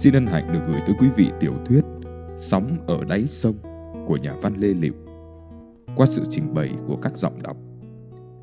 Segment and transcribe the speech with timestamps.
[0.00, 1.84] xin ân hạnh được gửi tới quý vị tiểu thuyết
[2.36, 3.54] Sóng ở đáy sông
[4.06, 4.92] của nhà văn Lê Liệu
[5.96, 7.56] qua sự trình bày của các giọng đọc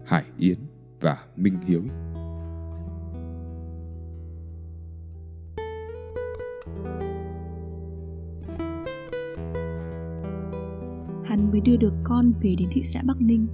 [0.06, 0.58] Hải Yến
[1.02, 1.82] và Minh Hiếu.
[11.26, 13.48] Hắn mới đưa được con về đến thị xã Bắc Ninh.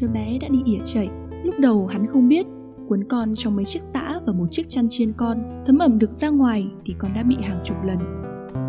[0.00, 1.10] Đứa bé đã đi ỉa chảy.
[1.44, 2.46] Lúc đầu hắn không biết,
[2.88, 6.10] cuốn con trong mấy chiếc tã và một chiếc chăn chiên con, thấm ẩm được
[6.10, 7.98] ra ngoài thì con đã bị hàng chục lần.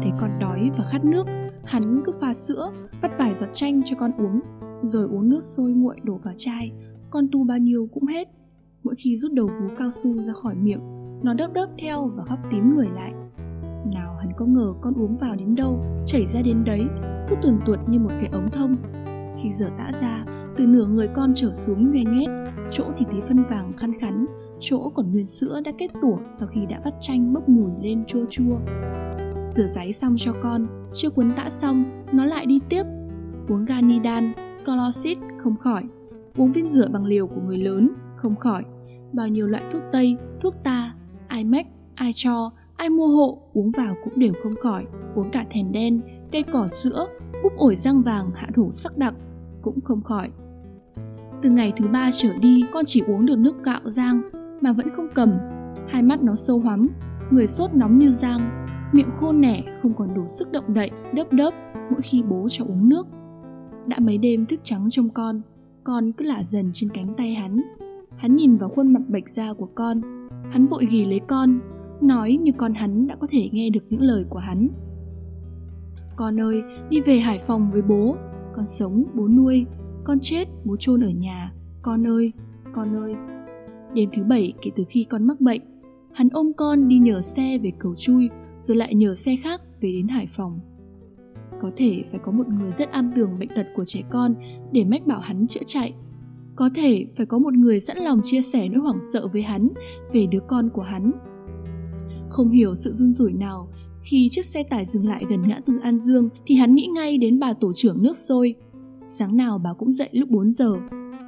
[0.01, 1.27] Thấy con đói và khát nước,
[1.65, 4.37] hắn cứ pha sữa, vắt vài giọt chanh cho con uống,
[4.81, 6.71] rồi uống nước sôi nguội đổ vào chai.
[7.09, 8.27] Con tu bao nhiêu cũng hết.
[8.83, 10.81] Mỗi khi rút đầu vú cao su ra khỏi miệng,
[11.23, 13.13] nó đớp đớp theo và khóc tím người lại.
[13.93, 16.81] Nào hắn có ngờ con uống vào đến đâu, chảy ra đến đấy,
[17.29, 18.75] cứ tuần tuột như một cái ống thông.
[19.41, 20.25] Khi giờ tã ra,
[20.57, 24.25] từ nửa người con trở xuống nhoe nhoét, chỗ thì tí phân vàng khăn khắn
[24.59, 28.05] chỗ còn nguyên sữa đã kết tủa sau khi đã vắt chanh bốc mùi lên
[28.05, 28.57] chua chua.
[29.51, 32.83] Rửa giấy xong cho con chưa cuốn tã xong, nó lại đi tiếp.
[33.47, 34.33] Uống ganidan
[34.65, 35.83] colosit không khỏi.
[36.37, 38.63] Uống viên rửa bằng liều của người lớn, không khỏi.
[39.13, 40.95] Bao nhiêu loại thuốc tây, thuốc ta,
[41.27, 44.85] ai mách, ai cho, ai mua hộ, uống vào cũng đều không khỏi.
[45.15, 46.01] Uống cả thèn đen,
[46.31, 47.07] cây cỏ sữa,
[47.43, 49.13] búp ổi răng vàng, hạ thủ sắc đặc
[49.61, 50.29] cũng không khỏi.
[51.41, 54.21] Từ ngày thứ ba trở đi, con chỉ uống được nước gạo rang
[54.61, 55.31] mà vẫn không cầm.
[55.87, 56.87] Hai mắt nó sâu hoắm
[57.31, 61.33] người sốt nóng như giang, miệng khô nẻ, không còn đủ sức động đậy, đớp
[61.33, 61.53] đớp
[61.91, 63.07] mỗi khi bố cho uống nước.
[63.87, 65.41] Đã mấy đêm thức trắng trong con
[65.83, 67.61] con cứ lả dần trên cánh tay hắn.
[68.17, 70.01] Hắn nhìn vào khuôn mặt bạch da của con,
[70.51, 71.59] hắn vội ghì lấy con,
[72.01, 74.67] nói như con hắn đã có thể nghe được những lời của hắn.
[76.15, 78.15] Con ơi, đi về hải phòng với bố,
[78.53, 79.65] con sống, bố nuôi,
[80.03, 81.53] con chết, bố chôn ở nhà.
[81.81, 82.33] Con ơi
[82.73, 83.15] con ơi
[83.93, 85.61] đêm thứ bảy kể từ khi con mắc bệnh
[86.13, 88.29] hắn ôm con đi nhờ xe về cầu chui
[88.61, 90.59] rồi lại nhờ xe khác về đến hải phòng.
[91.61, 94.35] Có thể phải có một người rất am tường bệnh tật của trẻ con
[94.71, 95.93] để mách bảo hắn chữa chạy.
[96.55, 99.69] Có thể phải có một người sẵn lòng chia sẻ nỗi hoảng sợ với hắn
[100.13, 101.11] về đứa con của hắn.
[102.29, 103.67] Không hiểu sự run rủi nào
[104.01, 107.17] khi chiếc xe tải dừng lại gần ngã tư An Dương thì hắn nghĩ ngay
[107.17, 108.55] đến bà tổ trưởng nước sôi.
[109.07, 110.75] Sáng nào bà cũng dậy lúc 4 giờ,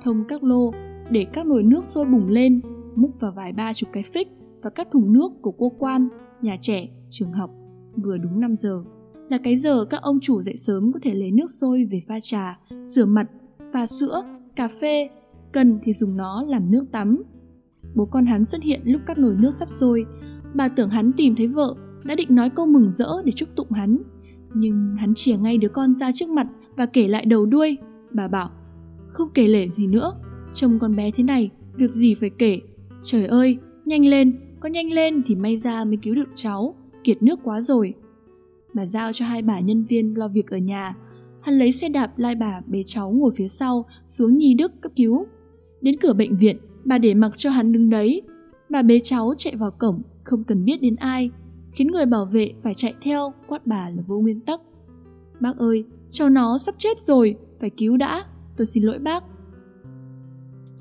[0.04, 0.72] thông các lô
[1.12, 2.62] để các nồi nước sôi bùng lên,
[2.96, 4.28] múc vào vài ba chục cái phích
[4.64, 6.08] và các thùng nước của cô quan,
[6.42, 7.52] nhà trẻ, trường học.
[8.04, 8.84] Vừa đúng 5 giờ.
[9.30, 12.20] Là cái giờ các ông chủ dậy sớm có thể lấy nước sôi về pha
[12.22, 13.28] trà, rửa mặt,
[13.74, 14.24] pha sữa,
[14.56, 15.10] cà phê,
[15.52, 17.24] cần thì dùng nó làm nước tắm.
[17.96, 20.06] Bố con hắn xuất hiện lúc các nồi nước sắp sôi,
[20.54, 23.72] bà tưởng hắn tìm thấy vợ đã định nói câu mừng rỡ để chúc tụng
[23.72, 23.98] hắn.
[24.54, 26.48] Nhưng hắn chìa ngay đứa con ra trước mặt
[26.78, 27.78] và kể lại đầu đuôi.
[28.12, 28.50] Bà bảo
[29.08, 30.14] không kể lể gì nữa
[30.54, 32.60] trông con bé thế này việc gì phải kể?
[33.02, 37.24] Trời ơi nhanh lên có nhanh lên thì may ra mới cứu được cháu kiệt
[37.24, 37.94] nước quá rồi.
[38.74, 40.96] Bà giao cho hai bà nhân viên lo việc ở nhà.
[41.42, 44.92] Hắn lấy xe đạp lai bà bế cháu ngồi phía sau xuống nhi đức cấp
[44.96, 45.26] cứu.
[45.82, 48.22] Đến cửa bệnh viện bà để mặc cho hắn đứng đấy.
[48.70, 51.32] Bà bế cháu chạy vào cổng không cần biết đến ai
[51.72, 54.62] khiến người bảo vệ phải chạy theo quát bà là vô nguyên tắc.
[55.40, 58.24] Bác ơi, cháu nó sắp chết rồi, phải cứu đã,
[58.58, 59.24] tôi xin lỗi bác.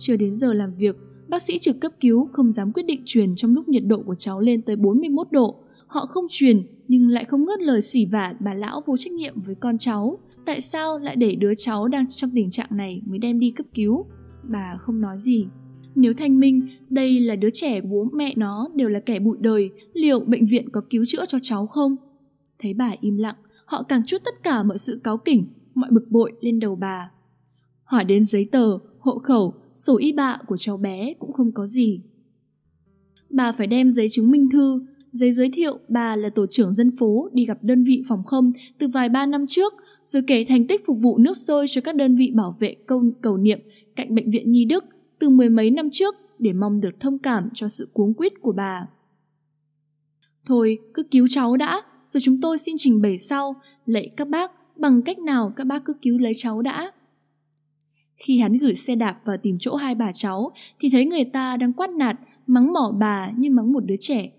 [0.01, 0.97] Chưa đến giờ làm việc,
[1.29, 4.15] bác sĩ trực cấp cứu không dám quyết định truyền trong lúc nhiệt độ của
[4.15, 5.57] cháu lên tới 41 độ.
[5.87, 9.43] Họ không truyền nhưng lại không ngớt lời xỉ vả bà lão vô trách nhiệm
[9.43, 10.19] với con cháu.
[10.47, 13.67] Tại sao lại để đứa cháu đang trong tình trạng này mới đem đi cấp
[13.75, 14.07] cứu?
[14.51, 15.47] Bà không nói gì,
[15.95, 19.71] nếu thanh minh đây là đứa trẻ bố mẹ nó đều là kẻ bụi đời,
[19.93, 21.97] liệu bệnh viện có cứu chữa cho cháu không?
[22.59, 26.11] Thấy bà im lặng, họ càng chút tất cả mọi sự cáo kỉnh, mọi bực
[26.11, 27.11] bội lên đầu bà.
[27.85, 31.67] Hỏi đến giấy tờ, hộ khẩu, sổ y bạ của cháu bé cũng không có
[31.67, 32.03] gì.
[33.31, 34.81] Bà phải đem giấy chứng minh thư,
[35.13, 38.53] giấy giới thiệu bà là tổ trưởng dân phố đi gặp đơn vị phòng không
[38.79, 39.73] từ vài ba năm trước,
[40.05, 43.03] rồi kể thành tích phục vụ nước sôi cho các đơn vị bảo vệ câu
[43.21, 43.61] cầu niệm
[43.97, 44.85] cạnh bệnh viện Nhi Đức
[45.19, 48.53] từ mười mấy năm trước để mong được thông cảm cho sự cuống quýt của
[48.53, 48.87] bà.
[50.47, 53.55] Thôi, cứ cứu cháu đã, rồi chúng tôi xin trình bày sau,
[53.85, 56.91] lạy các bác, bằng cách nào các bác cứ cứu lấy cháu đã.
[58.27, 61.57] Khi hắn gửi xe đạp vào tìm chỗ hai bà cháu, thì thấy người ta
[61.57, 64.31] đang quát nạt, mắng mỏ bà như mắng một đứa trẻ.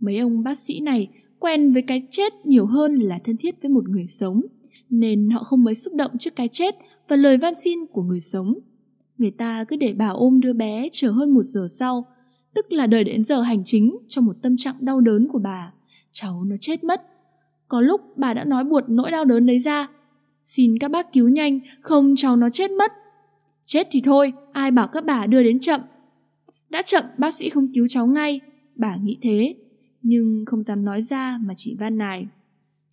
[0.00, 1.08] Mấy ông bác sĩ này
[1.38, 4.40] quen với cái chết nhiều hơn là thân thiết với một người sống,
[4.90, 6.74] nên họ không mấy xúc động trước cái chết
[7.08, 8.54] và lời van xin của người sống
[9.18, 12.06] người ta cứ để bà ôm đứa bé chờ hơn một giờ sau,
[12.54, 15.72] tức là đợi đến giờ hành chính trong một tâm trạng đau đớn của bà.
[16.12, 17.02] Cháu nó chết mất.
[17.68, 19.86] Có lúc bà đã nói buột nỗi đau đớn đấy ra.
[20.44, 22.92] Xin các bác cứu nhanh, không cháu nó chết mất.
[23.66, 25.80] Chết thì thôi, ai bảo các bà đưa đến chậm.
[26.68, 28.40] Đã chậm bác sĩ không cứu cháu ngay,
[28.74, 29.54] bà nghĩ thế.
[30.02, 32.26] nhưng không dám nói ra mà chỉ van nài.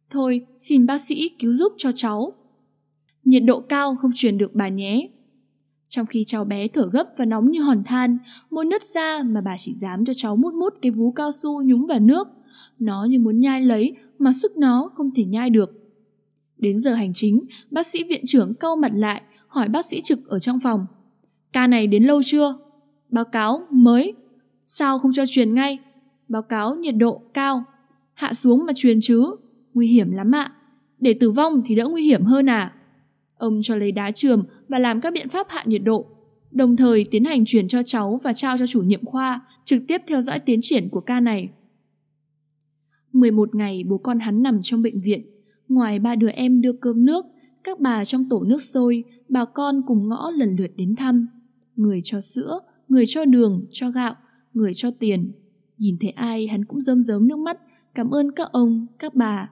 [0.10, 2.34] Thôi, xin bác sĩ cứu giúp cho cháu.
[3.24, 5.10] Nhiệt độ cao không truyền được bà nhé.
[5.90, 8.18] Trong khi cháu bé thở gấp và nóng như hòn than,
[8.50, 11.64] môi nứt ra mà bà chỉ dám cho cháu mút mút cái vú cao su
[11.64, 12.28] nhúng vào nước.
[12.80, 15.70] Nó như muốn nhai lấy mà sức nó không thể nhai được.
[16.58, 19.22] Đến giờ hành chính, bác sĩ viện trưởng cau mặt lại,
[19.54, 20.86] hỏi bác sĩ trực ở trong phòng.
[21.54, 22.56] Ca này đến lâu chưa?
[23.10, 24.14] Báo cáo mới.
[24.64, 25.80] Sao không cho truyền ngay?
[26.28, 27.64] Báo cáo nhiệt độ cao.
[28.14, 29.36] Hạ xuống mà truyền chứ.
[29.74, 30.52] Nguy hiểm lắm ạ.
[31.00, 32.74] Để tử vong thì đỡ nguy hiểm hơn à?
[33.38, 36.06] Ông cho lấy đá trường và làm các biện pháp hạ nhiệt độ,
[36.52, 40.02] đồng thời tiến hành chuyển cho cháu và trao cho chủ nhiệm khoa, trực tiếp
[40.08, 41.50] theo dõi tiến triển của ca này.
[43.14, 45.22] 11 ngày bố con hắn nằm trong bệnh viện,
[45.68, 47.26] ngoài ba đứa em đưa cơm nước,
[47.64, 51.28] các bà trong tổ nước sôi, bà con cùng ngõ lần lượt đến thăm.
[51.76, 54.16] Người cho sữa, người cho đường, cho gạo,
[54.54, 55.32] người cho tiền.
[55.78, 57.58] Nhìn thấy ai hắn cũng rơm rớm nước mắt,
[57.96, 59.50] cảm ơn các ông, các bà.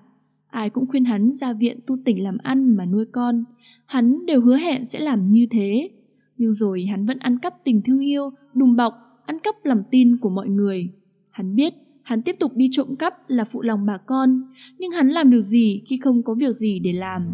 [0.48, 3.44] Ai cũng khuyên hắn ra viện tu tỉnh làm ăn mà nuôi con.
[3.86, 5.90] Hắn đều hứa hẹn sẽ làm như thế.
[6.38, 8.94] Nhưng rồi hắn vẫn ăn cắp tình thương yêu, đùm bọc,
[9.26, 10.90] ăn cắp lòng tin của mọi người.
[11.30, 11.74] Hắn biết
[12.04, 14.42] hắn tiếp tục đi trộm cắp là phụ lòng bà con,
[14.78, 17.34] nhưng hắn làm được gì khi không có việc gì để làm?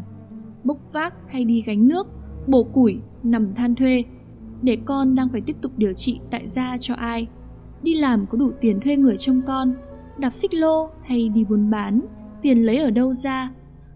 [0.63, 2.07] Bốc vác hay đi gánh nước,
[2.47, 4.03] bổ củi, nằm than thuê,
[4.61, 7.27] để con đang phải tiếp tục điều trị tại gia cho ai?
[7.83, 9.73] Đi làm có đủ tiền thuê người trông con,
[10.19, 12.01] đạp xích lô hay đi buôn bán,
[12.41, 13.51] tiền lấy ở đâu ra?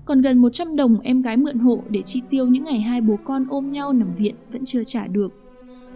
[0.06, 3.18] Còn gần 100 đồng em gái mượn hộ để chi tiêu những ngày hai bố
[3.24, 5.34] con ôm nhau nằm viện vẫn chưa trả được.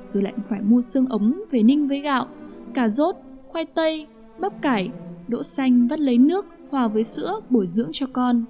[0.05, 2.25] Rồi lại phải mua xương ống về ninh với gạo,
[2.73, 3.15] cà rốt,
[3.47, 4.07] khoai tây,
[4.39, 4.89] bắp cải,
[5.27, 8.43] đỗ xanh vắt lấy nước hòa với sữa bổ dưỡng cho con.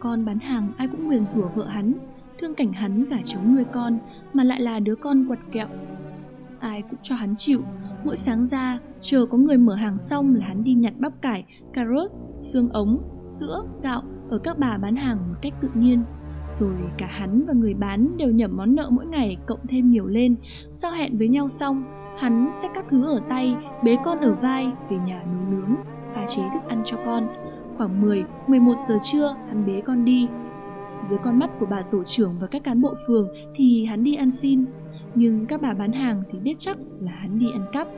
[0.00, 1.92] Con bán hàng ai cũng nguyền rủa vợ hắn,
[2.38, 3.98] thương cảnh hắn gả chống nuôi con
[4.32, 5.66] mà lại là đứa con quật kẹo.
[6.60, 7.62] Ai cũng cho hắn chịu,
[8.04, 11.44] mỗi sáng ra chờ có người mở hàng xong là hắn đi nhặt bắp cải,
[11.72, 16.02] cà rốt, xương ống, sữa, gạo ở các bà bán hàng một cách tự nhiên.
[16.58, 20.06] Rồi cả hắn và người bán đều nhẩm món nợ mỗi ngày cộng thêm nhiều
[20.06, 20.36] lên.
[20.72, 21.84] Sau hẹn với nhau xong,
[22.18, 25.74] hắn xách các thứ ở tay, bế con ở vai về nhà nấu nướng,
[26.14, 27.28] pha chế thức ăn cho con.
[27.80, 30.28] Khoảng 10, 11 giờ trưa, hắn bế con đi.
[31.08, 34.14] Dưới con mắt của bà tổ trưởng và các cán bộ phường thì hắn đi
[34.14, 34.64] ăn xin.
[35.14, 37.88] Nhưng các bà bán hàng thì biết chắc là hắn đi ăn cắp.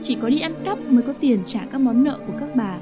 [0.00, 2.78] Chỉ có đi ăn cắp mới có tiền trả các món nợ của các bà.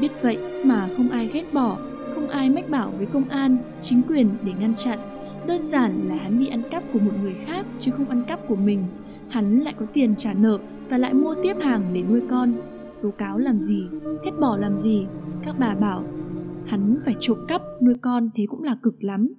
[0.00, 1.78] Biết vậy mà không ai ghét bỏ,
[2.14, 4.98] không ai mách bảo với công an, chính quyền để ngăn chặn.
[5.46, 8.48] Đơn giản là hắn đi ăn cắp của một người khác chứ không ăn cắp
[8.48, 8.84] của mình.
[9.28, 10.58] Hắn lại có tiền trả nợ
[10.88, 12.52] và lại mua tiếp hàng để nuôi con.
[13.02, 13.88] Tố cáo làm gì,
[14.24, 15.06] ghét bỏ làm gì,
[15.44, 16.04] các bà bảo
[16.66, 19.34] hắn phải trộm cắp nuôi con thế cũng là cực lắm.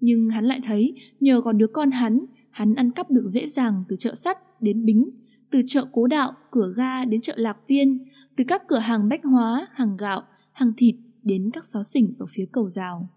[0.00, 3.84] Nhưng hắn lại thấy nhờ có đứa con hắn, hắn ăn cắp được dễ dàng
[3.88, 5.10] từ chợ sắt đến bính,
[5.50, 7.98] từ chợ cố đạo, cửa ga đến chợ lạc viên,
[8.36, 10.22] từ các cửa hàng bách hóa, hàng gạo,
[10.52, 13.08] hàng thịt đến các xó xỉnh ở phía cầu rào.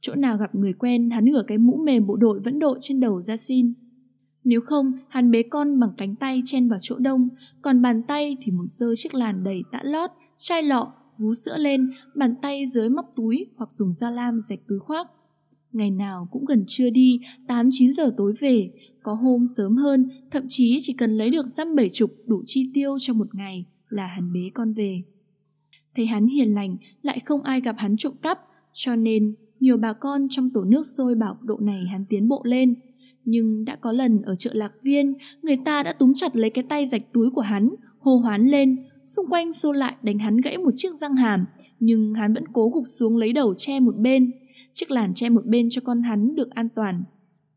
[0.00, 3.00] Chỗ nào gặp người quen, hắn ngửa cái mũ mềm bộ đội vẫn đội trên
[3.00, 3.72] đầu ra xin.
[4.44, 7.28] Nếu không, hắn bế con bằng cánh tay chen vào chỗ đông,
[7.62, 11.56] còn bàn tay thì một dơ chiếc làn đầy tã lót, chai lọ, vú sữa
[11.58, 15.10] lên, bàn tay dưới móc túi hoặc dùng da lam rạch túi khoác.
[15.72, 18.70] Ngày nào cũng gần trưa đi, 8-9 giờ tối về,
[19.02, 22.70] có hôm sớm hơn, thậm chí chỉ cần lấy được dăm bảy chục đủ chi
[22.74, 25.02] tiêu cho một ngày là hắn bế con về.
[25.96, 28.38] Thấy hắn hiền lành, lại không ai gặp hắn trộm cắp,
[28.72, 32.42] cho nên nhiều bà con trong tổ nước sôi bảo độ này hắn tiến bộ
[32.44, 32.74] lên.
[33.24, 36.64] Nhưng đã có lần ở chợ Lạc Viên, người ta đã túm chặt lấy cái
[36.68, 38.76] tay rạch túi của hắn, hô hoán lên,
[39.16, 41.46] xung quanh xô lại đánh hắn gãy một chiếc răng hàm,
[41.80, 44.32] nhưng hắn vẫn cố gục xuống lấy đầu che một bên,
[44.72, 47.04] chiếc làn che một bên cho con hắn được an toàn.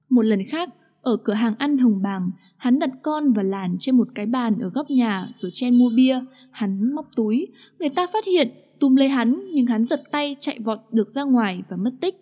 [0.10, 0.70] Một lần khác,
[1.02, 4.60] ở cửa hàng ăn hồng bàng, hắn đặt con và làn trên một cái bàn
[4.60, 6.20] ở góc nhà rồi chen mua bia,
[6.52, 7.48] hắn móc túi,
[7.80, 11.24] người ta phát hiện, túm lấy hắn nhưng hắn giật tay chạy vọt được ra
[11.24, 12.16] ngoài và mất tích.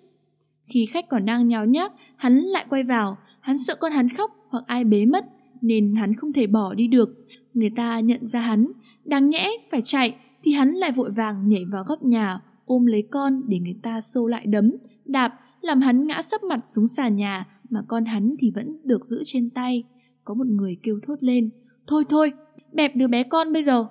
[0.68, 4.32] Khi khách còn đang nháo nhác, hắn lại quay vào, hắn sợ con hắn khóc
[4.50, 5.26] hoặc ai bế mất
[5.62, 7.10] nên hắn không thể bỏ đi được.
[7.54, 8.68] Người ta nhận ra hắn,
[9.10, 13.02] đáng nhẽ phải chạy thì hắn lại vội vàng nhảy vào góc nhà, ôm lấy
[13.12, 14.72] con để người ta xô lại đấm,
[15.06, 19.06] đạp, làm hắn ngã sấp mặt xuống xà nhà mà con hắn thì vẫn được
[19.06, 19.84] giữ trên tay.
[20.24, 21.50] Có một người kêu thốt lên,
[21.88, 22.32] thôi thôi,
[22.74, 23.86] bẹp đứa bé con bây giờ.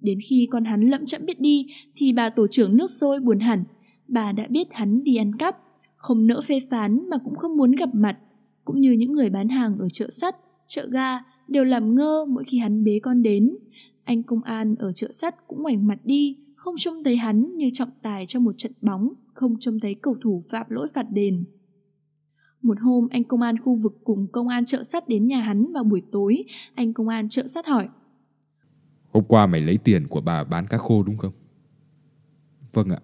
[0.00, 3.40] Đến khi con hắn lậm chậm biết đi thì bà tổ trưởng nước sôi buồn
[3.40, 3.64] hẳn.
[4.08, 5.56] Bà đã biết hắn đi ăn cắp,
[5.96, 8.18] không nỡ phê phán mà cũng không muốn gặp mặt.
[8.64, 10.36] Cũng như những người bán hàng ở chợ sắt,
[10.66, 13.56] chợ ga đều làm ngơ mỗi khi hắn bế con đến.
[14.04, 17.70] Anh công an ở chợ sắt cũng ngoảnh mặt đi, không trông thấy hắn như
[17.72, 21.44] trọng tài trong một trận bóng, không trông thấy cầu thủ phạm lỗi phạt đền.
[22.62, 25.72] Một hôm, anh công an khu vực cùng công an chợ sắt đến nhà hắn
[25.72, 26.44] vào buổi tối,
[26.74, 27.88] anh công an chợ sắt hỏi.
[29.12, 31.32] Hôm qua mày lấy tiền của bà bán cá khô đúng không?
[32.72, 32.98] Vâng ạ.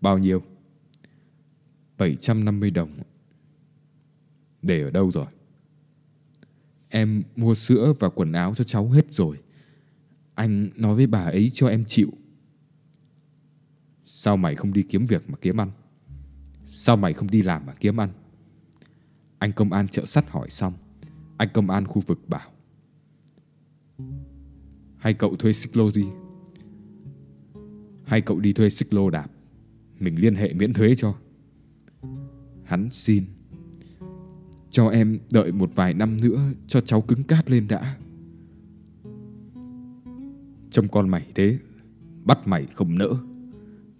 [0.00, 0.42] Bao nhiêu?
[1.98, 2.90] 750 đồng.
[4.62, 5.26] Để ở đâu rồi?
[6.88, 9.36] Em mua sữa và quần áo cho cháu hết rồi.
[10.38, 12.12] Anh nói với bà ấy cho em chịu.
[14.04, 15.70] Sao mày không đi kiếm việc mà kiếm ăn?
[16.64, 18.10] Sao mày không đi làm mà kiếm ăn?
[19.38, 20.72] Anh công an chợ sắt hỏi xong.
[21.36, 22.50] Anh công an khu vực bảo.
[24.96, 26.06] Hay cậu thuê xích lô gì?
[28.04, 29.30] Hay cậu đi thuê xích lô đạp?
[30.00, 31.14] Mình liên hệ miễn thuế cho.
[32.64, 33.24] Hắn xin.
[34.70, 37.96] Cho em đợi một vài năm nữa cho cháu cứng cáp lên đã.
[40.78, 41.58] Trông con mày thế,
[42.24, 43.08] bắt mày không nỡ.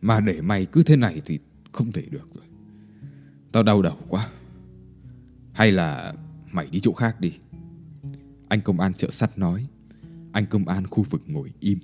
[0.00, 1.38] Mà để mày cứ thế này thì
[1.72, 2.44] không thể được rồi.
[3.52, 4.28] Tao đau đầu quá.
[5.52, 6.14] Hay là
[6.52, 7.32] mày đi chỗ khác đi.
[8.48, 9.66] Anh công an chợ sắt nói.
[10.32, 11.78] Anh công an khu vực ngồi im.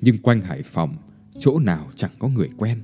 [0.00, 0.96] Nhưng quanh Hải Phòng,
[1.38, 2.82] chỗ nào chẳng có người quen.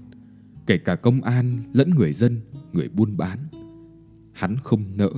[0.67, 2.41] Kể cả công an lẫn người dân,
[2.73, 3.39] người buôn bán.
[4.39, 5.11] Hắn không nỡ,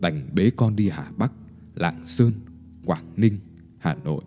[0.00, 1.32] đành bế con đi Hà Bắc,
[1.74, 2.32] Lạng Sơn,
[2.84, 3.38] Quảng Ninh,
[3.78, 4.22] Hà Nội.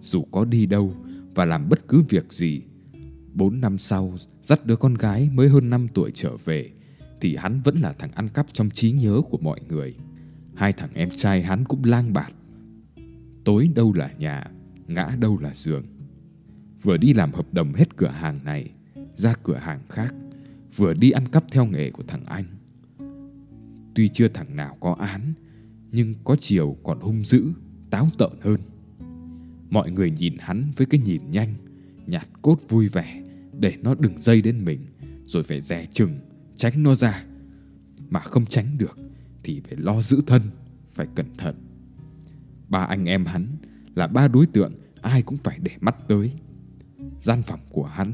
[0.00, 0.94] Dù có đi đâu
[1.34, 2.62] và làm bất cứ việc gì,
[3.32, 6.70] bốn năm sau dắt đứa con gái mới hơn năm tuổi trở về
[7.20, 9.94] thì hắn vẫn là thằng ăn cắp trong trí nhớ của mọi người.
[10.54, 12.32] Hai thằng em trai hắn cũng lang bạt.
[13.44, 14.50] Tối đâu là nhà,
[14.86, 15.84] ngã đâu là giường.
[16.82, 18.70] Vừa đi làm hợp đồng hết cửa hàng này,
[19.14, 20.14] ra cửa hàng khác,
[20.76, 22.44] vừa đi ăn cắp theo nghề của thằng anh.
[23.94, 25.32] Tuy chưa thằng nào có án,
[25.92, 27.52] nhưng có chiều còn hung dữ,
[27.90, 28.60] táo tợn hơn.
[29.70, 31.54] Mọi người nhìn hắn với cái nhìn nhanh,
[32.06, 33.22] nhạt cốt vui vẻ
[33.60, 34.80] để nó đừng dây đến mình,
[35.26, 36.18] rồi phải dè chừng
[36.56, 37.24] tránh nó ra.
[38.10, 38.98] Mà không tránh được
[39.42, 40.42] thì phải lo giữ thân
[40.88, 41.54] phải cẩn thận.
[42.68, 43.46] Ba anh em hắn
[43.94, 44.72] là ba đối tượng
[45.02, 46.32] ai cũng phải để mắt tới.
[47.20, 48.12] Gian phòng của hắn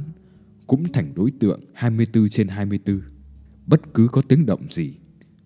[0.67, 3.01] cũng thành đối tượng 24 trên 24
[3.67, 4.95] bất cứ có tiếng động gì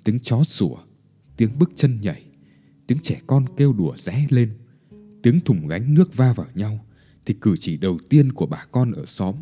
[0.05, 0.77] tiếng chó sủa
[1.37, 2.25] tiếng bước chân nhảy
[2.87, 4.51] tiếng trẻ con kêu đùa rẽ lên
[5.23, 6.85] tiếng thùng gánh nước va vào nhau
[7.27, 9.35] thì cử chỉ đầu tiên của bà con ở xóm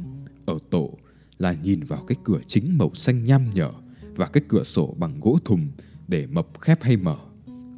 [0.47, 0.99] ở tổ
[1.38, 3.73] là nhìn vào cái cửa chính màu xanh nham nhở
[4.16, 5.69] và cái cửa sổ bằng gỗ thùng
[6.09, 7.16] để mập khép hay mở.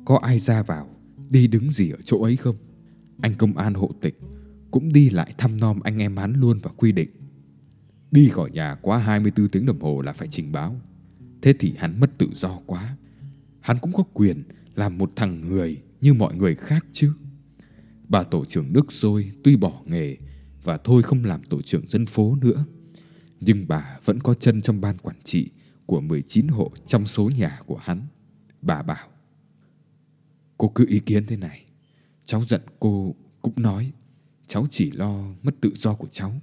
[0.05, 0.89] Có ai ra vào,
[1.31, 2.57] đi đứng gì ở chỗ ấy không?
[3.21, 4.21] Anh công an hộ tịch
[4.71, 7.11] cũng đi lại thăm nom anh em hắn luôn và quy định.
[8.11, 10.81] Đi khỏi nhà quá 24 tiếng đồng hồ là phải trình báo.
[11.45, 12.97] Thế thì hắn mất tự do quá.
[13.61, 14.43] Hắn cũng có quyền
[14.75, 17.13] làm một thằng người như mọi người khác chứ.
[18.09, 20.17] Bà tổ trưởng nước sôi tuy bỏ nghề
[20.63, 22.65] và thôi không làm tổ trưởng dân phố nữa
[23.41, 25.51] nhưng bà vẫn có chân trong ban quản trị
[25.87, 28.01] của 19 hộ trong số nhà của hắn.
[28.63, 29.09] Bà bảo,
[30.59, 31.65] cô cứ ý kiến thế này.
[32.25, 33.93] Cháu giận cô cũng nói,
[34.47, 36.41] cháu chỉ lo mất tự do của cháu.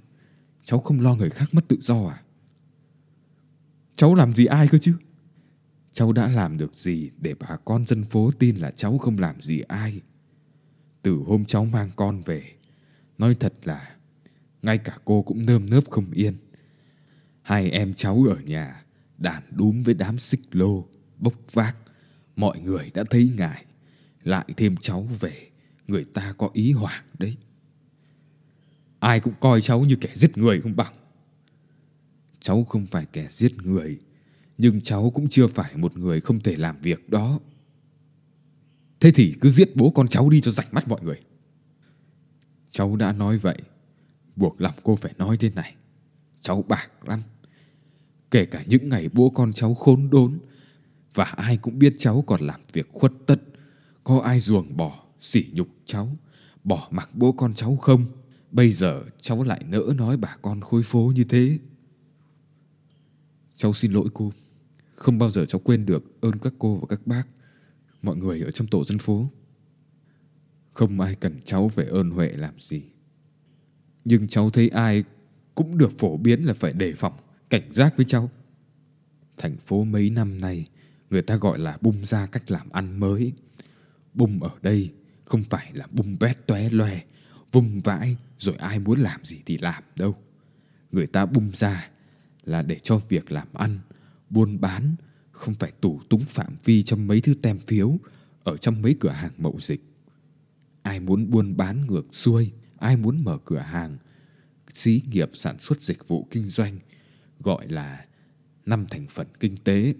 [0.62, 2.22] Cháu không lo người khác mất tự do à?
[3.96, 4.94] Cháu làm gì ai cơ chứ?
[5.92, 9.42] Cháu đã làm được gì để bà con dân phố tin là cháu không làm
[9.42, 10.00] gì ai?
[11.02, 12.52] Từ hôm cháu mang con về,
[13.18, 13.96] nói thật là
[14.62, 16.34] ngay cả cô cũng nơm nớp không yên.
[17.42, 18.82] Hai em cháu ở nhà
[19.18, 21.76] đàn đúm với đám xích lô, bốc vác.
[22.36, 23.64] Mọi người đã thấy ngại.
[24.22, 25.48] Lại thêm cháu về,
[25.88, 27.36] người ta có ý hoảng đấy.
[29.00, 30.94] Ai cũng coi cháu như kẻ giết người không bằng.
[32.42, 33.98] Cháu không phải kẻ giết người,
[34.58, 37.40] nhưng cháu cũng chưa phải một người không thể làm việc đó.
[39.00, 41.20] Thế thì cứ giết bố con cháu đi cho rảnh mắt mọi người.
[42.70, 43.58] Cháu đã nói vậy,
[44.36, 45.74] buộc lòng cô phải nói thế này.
[46.40, 47.22] Cháu bạc lắm.
[48.32, 50.38] Kể cả những ngày bố con cháu khốn đốn
[51.14, 53.40] Và ai cũng biết cháu còn làm việc khuất tất
[54.04, 56.16] Có ai ruồng bỏ, sỉ nhục cháu
[56.64, 58.06] Bỏ mặc bố con cháu không
[58.50, 61.58] Bây giờ cháu lại nỡ nói bà con khối phố như thế
[63.62, 64.32] Cháu xin lỗi cô
[64.94, 67.22] Không bao giờ cháu quên được ơn các cô và các bác
[68.02, 69.30] Mọi người ở trong tổ dân phố
[70.72, 72.82] Không ai cần cháu phải ơn huệ làm gì
[74.04, 75.04] Nhưng cháu thấy ai
[75.54, 77.12] cũng được phổ biến là phải đề phòng
[77.50, 78.30] cảnh giác với cháu.
[79.36, 80.68] Thành phố mấy năm nay,
[81.10, 83.32] người ta gọi là bung ra cách làm ăn mới.
[84.14, 84.90] Bung ở đây
[85.24, 87.02] không phải là bung bét tóe loè,
[87.52, 90.16] vung vãi rồi ai muốn làm gì thì làm đâu.
[90.92, 91.91] Người ta bung ra
[92.44, 93.78] là để cho việc làm ăn,
[94.30, 94.96] buôn bán
[95.30, 97.98] không phải tủ túng phạm vi trong mấy thứ tem phiếu
[98.44, 99.80] ở trong mấy cửa hàng mậu dịch.
[100.82, 103.96] Ai muốn buôn bán ngược xuôi, ai muốn mở cửa hàng,
[104.72, 106.78] xí nghiệp sản xuất dịch vụ kinh doanh,
[107.40, 108.04] gọi là
[108.66, 109.94] năm thành phần kinh tế.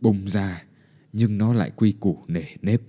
[0.00, 0.64] Bùng ra,
[1.12, 2.80] nhưng nó lại quy củ nề nếp,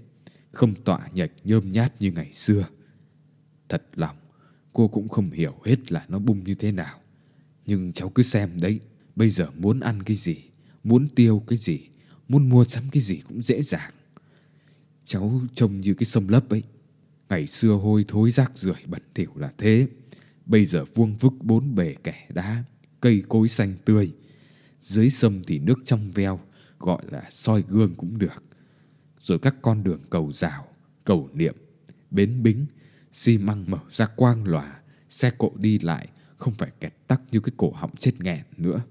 [0.51, 2.67] không tọa nhạch nhơm nhát như ngày xưa.
[3.69, 4.15] Thật lòng,
[4.73, 6.99] cô cũng không hiểu hết là nó bung như thế nào.
[7.65, 8.79] Nhưng cháu cứ xem đấy,
[9.15, 10.37] bây giờ muốn ăn cái gì,
[10.83, 11.79] muốn tiêu cái gì,
[12.27, 13.91] muốn mua sắm cái gì cũng dễ dàng.
[15.05, 16.63] Cháu trông như cái sông lấp ấy.
[17.29, 19.87] Ngày xưa hôi thối rác rưởi bẩn thỉu là thế.
[20.45, 22.63] Bây giờ vuông vức bốn bề kẻ đá,
[23.01, 24.11] cây cối xanh tươi.
[24.81, 26.39] Dưới sông thì nước trong veo,
[26.79, 28.43] gọi là soi gương cũng được.
[29.21, 30.67] Rồi các con đường cầu rào,
[31.03, 31.55] cầu niệm,
[32.11, 32.65] bến bính,
[33.11, 36.07] xi măng mở ra quang lòa, xe cộ đi lại
[36.43, 38.81] không phải kẹt tắc như cái cổ họng chết nghẹn nữa.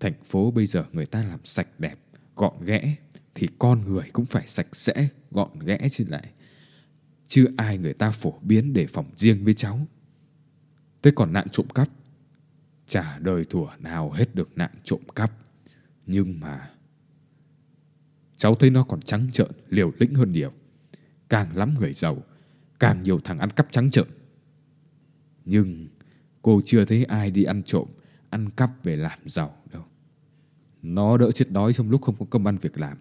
[0.00, 1.98] Thành phố bây giờ người ta làm sạch đẹp,
[2.36, 2.96] gọn ghẽ
[3.34, 6.30] thì con người cũng phải sạch sẽ, gọn ghẽ chứ lại.
[7.26, 9.86] Chưa ai người ta phổ biến để phòng riêng với cháu.
[11.02, 11.88] Thế còn nạn trộm cắp,
[12.86, 15.32] chả đời thủa nào hết được nạn trộm cắp.
[16.06, 16.70] Nhưng mà
[18.36, 20.52] cháu thấy nó còn trắng trợn, liều lĩnh hơn nhiều.
[21.28, 22.22] Càng lắm người giàu,
[22.80, 24.08] càng nhiều thằng ăn cắp trắng trợn.
[25.44, 25.88] Nhưng
[26.46, 27.88] cô chưa thấy ai đi ăn trộm,
[28.30, 29.84] ăn cắp về làm giàu đâu.
[30.82, 32.98] Nó đỡ chết đói trong lúc không có công ăn việc làm.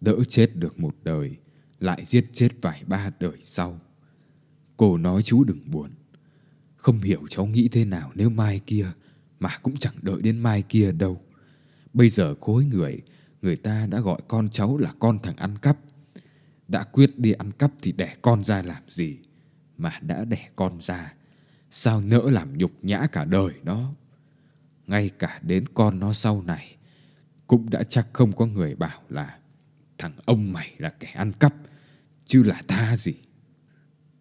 [0.00, 1.36] Đỡ chết được một đời,
[1.80, 3.80] lại giết chết vài ba đời sau.
[4.76, 5.90] Cô nói chú đừng buồn.
[6.76, 8.92] Không hiểu cháu nghĩ thế nào nếu mai kia,
[9.40, 11.20] mà cũng chẳng đợi đến mai kia đâu.
[11.92, 13.00] Bây giờ khối người,
[13.42, 15.78] người ta đã gọi con cháu là con thằng ăn cắp.
[16.68, 19.18] Đã quyết đi ăn cắp thì đẻ con ra làm gì,
[19.78, 21.14] mà đã đẻ con ra.
[21.70, 23.92] Sao nỡ làm nhục nhã cả đời nó?
[24.86, 26.76] Ngay cả đến con nó sau này,
[27.46, 29.38] cũng đã chắc không có người bảo là
[29.98, 31.54] thằng ông mày là kẻ ăn cắp,
[32.26, 33.14] chứ là tha gì.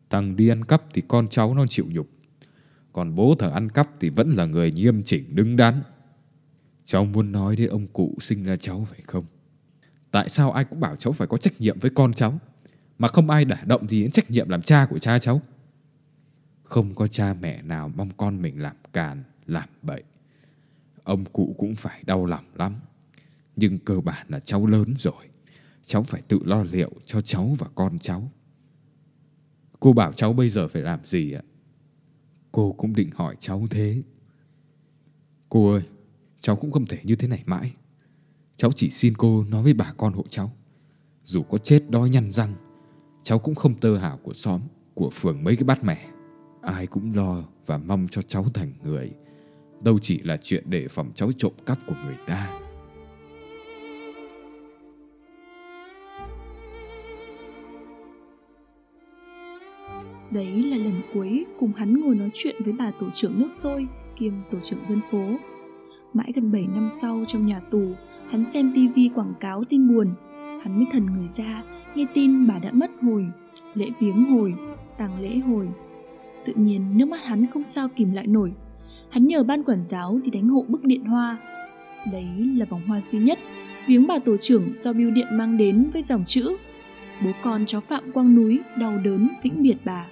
[0.10, 2.10] Thằng đi ăn cắp thì con cháu nó chịu nhục,
[2.94, 5.82] còn bố thằng ăn cắp thì vẫn là người nghiêm chỉnh đứng đắn.
[6.86, 9.26] Cháu muốn nói đến ông cụ sinh ra cháu phải không?
[10.12, 12.40] Tại sao ai cũng bảo cháu phải có trách nhiệm với con cháu,
[13.00, 15.42] mà không ai đả động gì đến trách nhiệm làm cha của cha cháu?
[16.70, 20.04] Không có cha mẹ nào mong con mình làm càn, làm bậy.
[21.04, 22.76] Ông cụ cũng phải đau lòng lắm.
[23.56, 25.30] Nhưng cơ bản là cháu lớn rồi.
[25.86, 28.32] Cháu phải tự lo liệu cho cháu và con cháu.
[29.80, 31.42] Cô bảo cháu bây giờ phải làm gì ạ?
[32.52, 34.04] Cô cũng định hỏi cháu thế.
[35.50, 35.84] Cô ơi,
[36.42, 37.74] Cháu cũng không thể như thế này mãi.
[38.58, 40.52] Cháu chỉ xin cô nói với bà con hộ cháu.
[41.24, 42.54] Dù có chết đói nhăn răng,
[43.24, 44.62] Cháu cũng không tơ hào của xóm,
[44.94, 46.19] Của phường mấy cái bát mẻ.
[46.62, 49.12] Ai cũng lo và mong cho cháu thành người
[49.82, 52.60] đâu chỉ là chuyện để phòng cháu trộm cắp của người ta.
[60.32, 63.88] Đấy là lần cuối cùng hắn ngồi nói chuyện với bà tổ trưởng nước sôi
[64.16, 65.24] kiêm tổ trưởng dân phố.
[66.14, 67.94] Mãi gần 7 năm sau trong nhà tù,
[68.30, 70.14] hắn xem tivi quảng cáo tin buồn.
[70.64, 71.64] Hắn mới thần người ra,
[71.96, 73.28] nghe tin bà đã mất hồi,
[73.74, 74.54] lễ viếng hồi,
[74.98, 75.70] tang lễ hồi.
[76.46, 78.54] Tự nhiên nước mắt hắn không sao kìm lại nổi,
[79.10, 81.38] hắn nhờ ban quản giáo đi đánh hộ bức điện hoa.
[82.12, 83.40] Đấy là vòng hoa duy nhất
[83.88, 86.58] viếng bà tổ trưởng do biêu điện mang đến với dòng chữ
[87.24, 90.06] Bố con cháu Phạm Quang Núi đau đớn vĩnh biệt bà.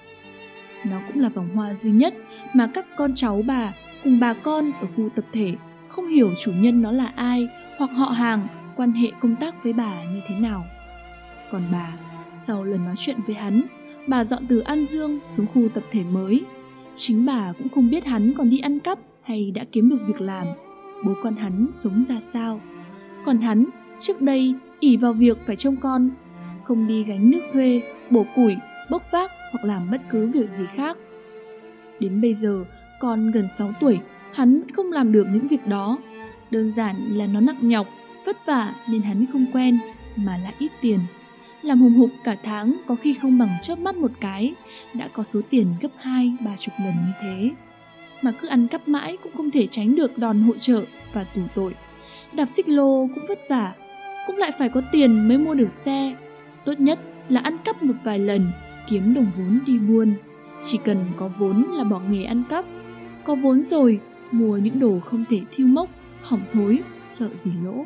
[0.84, 2.14] Nó cũng là vòng hoa duy nhất
[2.54, 3.72] mà các con cháu bà
[4.04, 5.54] cùng bà con ở khu tập thể
[5.88, 9.72] không hiểu chủ nhân nó là ai hoặc họ hàng quan hệ công tác với
[9.72, 10.64] bà như thế nào.
[11.50, 11.92] Còn bà,
[12.32, 13.62] sau lần nói chuyện với hắn,
[14.08, 16.44] bà dọn từ An Dương xuống khu tập thể mới
[16.98, 20.20] Chính bà cũng không biết hắn còn đi ăn cắp hay đã kiếm được việc
[20.20, 20.46] làm.
[21.04, 22.60] Bố con hắn sống ra sao.
[23.24, 23.64] Còn hắn,
[23.98, 26.10] trước đây, ỉ vào việc phải trông con,
[26.64, 28.56] không đi gánh nước thuê, bổ củi,
[28.90, 30.96] bốc vác hoặc làm bất cứ việc gì khác.
[32.00, 32.64] Đến bây giờ,
[33.00, 33.98] con gần 6 tuổi,
[34.32, 35.98] hắn không làm được những việc đó.
[36.50, 37.86] Đơn giản là nó nặng nhọc,
[38.26, 39.78] vất vả nên hắn không quen,
[40.16, 40.98] mà lại ít tiền
[41.62, 44.54] làm hùng hục cả tháng, có khi không bằng chớp mắt một cái.
[44.94, 47.50] Đã có số tiền gấp hai, ba chục lần như thế.
[48.22, 51.42] Mà cứ ăn cắp mãi cũng không thể tránh được đòn hỗ trợ và tù
[51.54, 51.74] tội.
[52.32, 53.72] Đạp xích lô cũng vất vả.
[54.26, 56.16] Cũng lại phải có tiền mới mua được xe.
[56.64, 58.50] Tốt nhất là ăn cắp một vài lần,
[58.88, 60.14] kiếm đồng vốn đi buôn.
[60.66, 62.64] Chỉ cần có vốn là bỏ nghề ăn cắp.
[63.24, 64.00] Có vốn rồi,
[64.32, 65.90] mua những đồ không thể thiêu mốc,
[66.22, 67.84] hỏng thối, sợ gì lỗ.